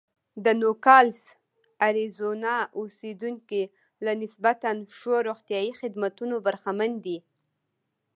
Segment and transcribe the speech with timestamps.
[0.43, 1.21] د نوګالس
[1.87, 3.63] اریزونا اوسېدونکي
[4.05, 7.17] له نسبتا ښو روغتیايي خدمتونو برخمن دي.